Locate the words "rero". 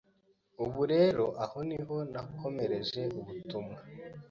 0.93-1.25